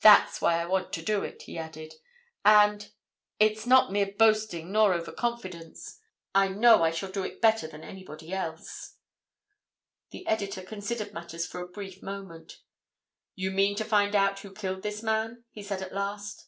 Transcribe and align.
"That's 0.00 0.40
why 0.40 0.58
I 0.58 0.64
want 0.64 0.94
to 0.94 1.02
do 1.02 1.22
it," 1.24 1.42
he 1.42 1.58
added. 1.58 1.92
"And—it's 2.42 3.66
not 3.66 3.92
mere 3.92 4.10
boasting 4.18 4.72
nor 4.72 4.94
over 4.94 5.12
confidence—I 5.12 6.48
know 6.48 6.82
I 6.82 6.90
shall 6.90 7.10
do 7.10 7.22
it 7.22 7.42
better 7.42 7.66
than 7.68 7.84
anybody 7.84 8.32
else." 8.32 8.94
The 10.10 10.26
editor 10.26 10.62
considered 10.62 11.12
matters 11.12 11.44
for 11.46 11.60
a 11.60 11.68
brief 11.68 12.02
moment. 12.02 12.62
"You 13.34 13.50
mean 13.50 13.76
to 13.76 13.84
find 13.84 14.16
out 14.16 14.38
who 14.38 14.54
killed 14.54 14.80
this 14.82 15.02
man?" 15.02 15.44
he 15.50 15.62
said 15.62 15.82
at 15.82 15.92
last. 15.92 16.46